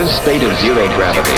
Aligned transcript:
this 0.00 0.16
state 0.22 0.42
of 0.42 0.56
zero 0.60 0.86
gravity. 0.96 1.30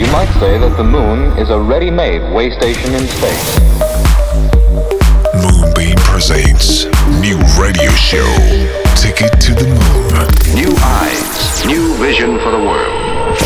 You 0.00 0.10
might 0.10 0.32
say 0.40 0.56
that 0.56 0.74
the 0.78 0.82
moon 0.82 1.36
is 1.36 1.50
a 1.50 1.60
ready-made 1.60 2.32
way 2.34 2.50
station 2.50 2.94
in 2.94 3.06
space. 3.06 3.58
Moonbeam 5.36 5.96
presents 5.98 6.86
new 7.20 7.36
radio 7.60 7.90
show, 7.92 8.24
Ticket 8.96 9.38
to 9.42 9.52
the 9.52 9.68
Moon. 9.68 10.14
New 10.54 10.74
eyes, 10.80 11.66
new 11.66 11.94
vision 11.96 12.38
for 12.38 12.50
the 12.52 12.58
world. 12.58 13.36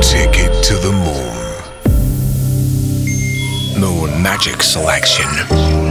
Ticket 0.00 0.62
to 0.62 0.74
the 0.74 0.92
Moon. 0.92 1.32
Moon 3.80 4.22
Magic 4.22 4.62
Selection. 4.62 5.81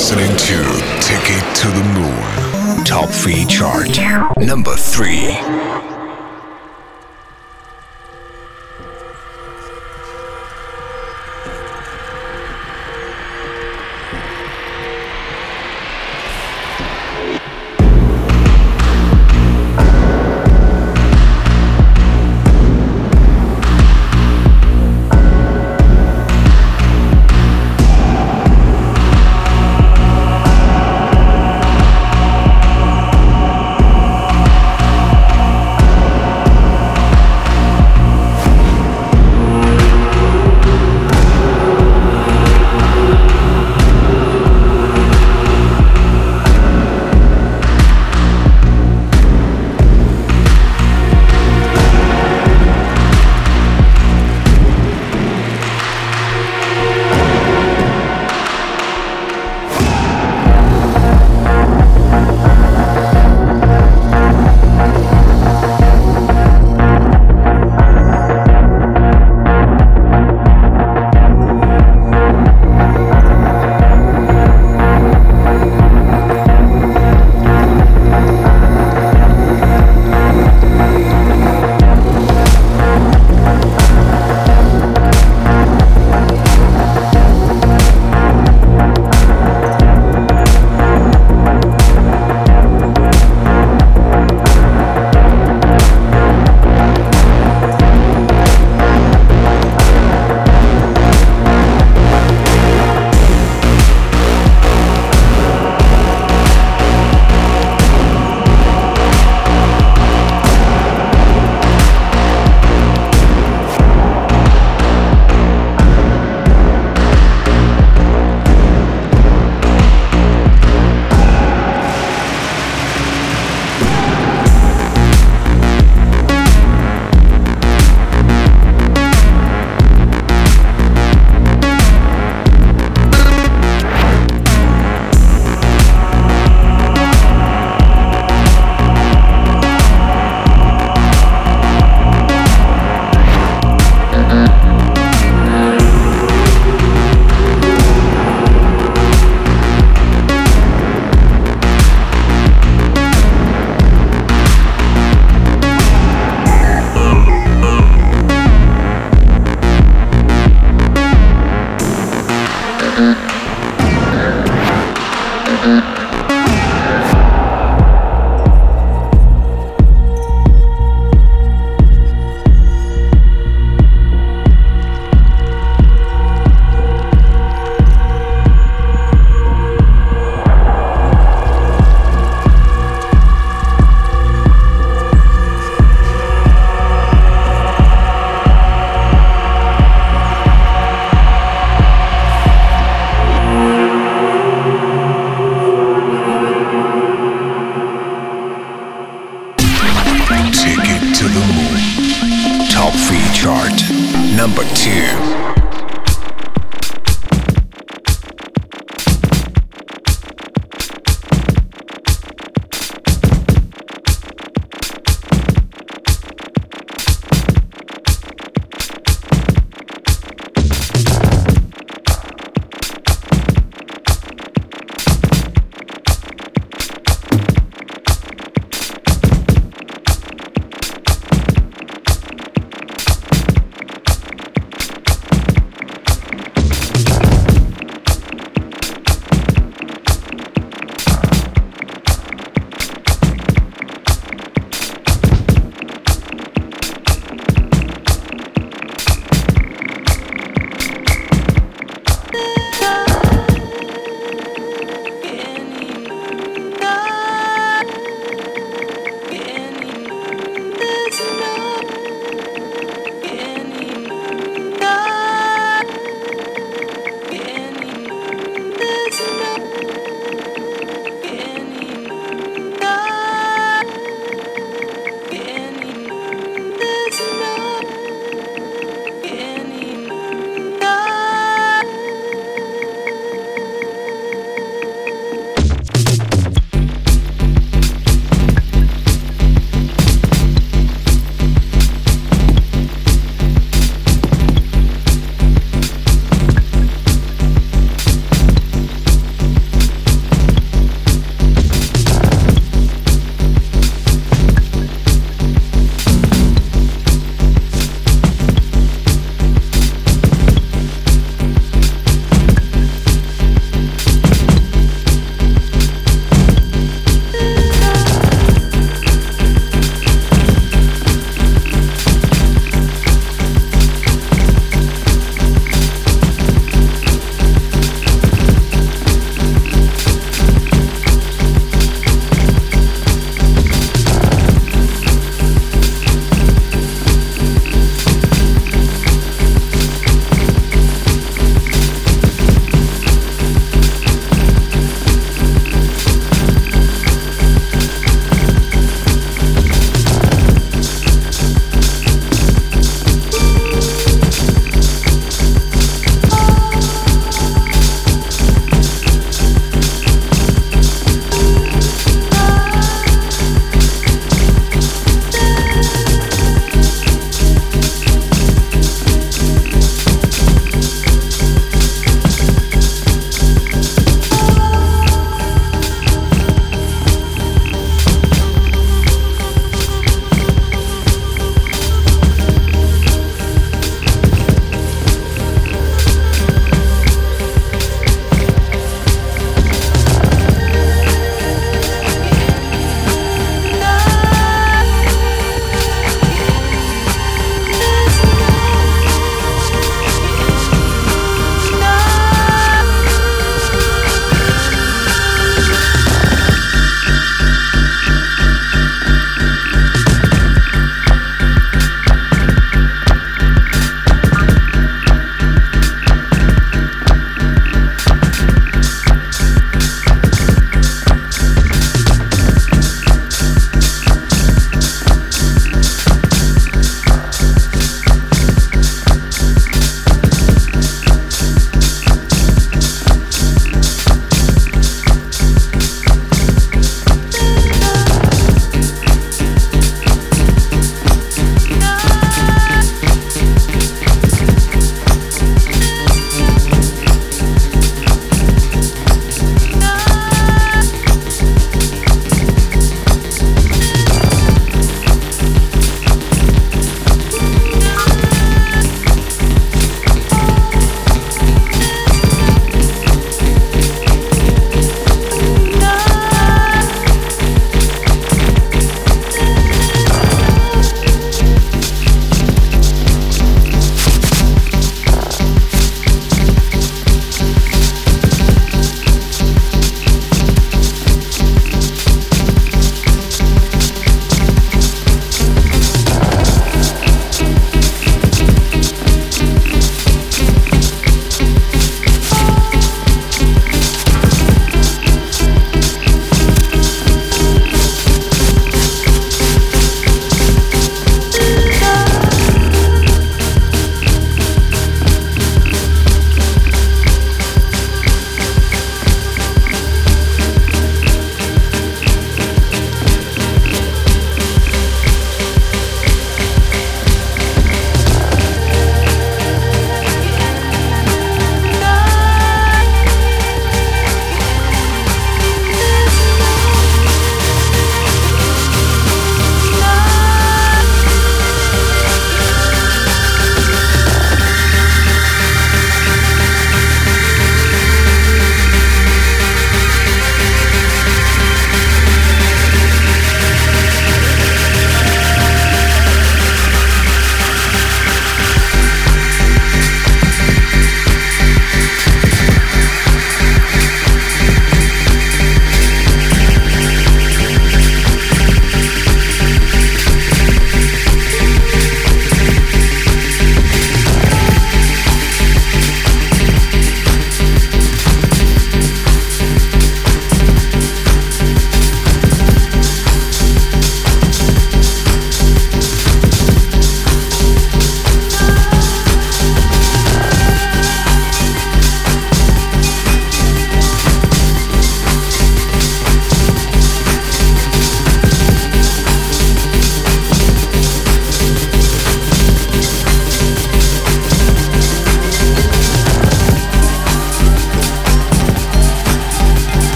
To 0.00 0.56
Ticket 1.02 1.44
to 1.56 1.68
the 1.68 1.84
Moon 1.94 2.84
Top 2.86 3.10
3 3.10 3.44
chart. 3.44 3.98
Number 4.38 4.74
3. 4.74 5.99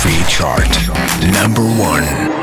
Free 0.00 0.24
Chart, 0.30 0.66
number 1.30 1.60
one. 1.60 2.39